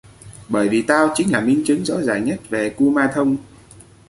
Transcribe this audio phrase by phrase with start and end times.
[0.49, 3.37] Bởi vì tao chính là minh chứng rõ ràng nhất về kumanthong